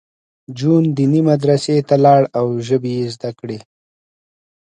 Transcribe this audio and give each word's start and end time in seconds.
جون 0.57 0.83
دیني 0.95 1.21
مدرسې 1.29 1.75
ته 1.87 1.95
لاړ 2.05 2.21
او 2.37 2.45
ژبې 2.67 2.91
یې 2.99 3.05
زده 3.15 3.29
کړې 3.39 3.57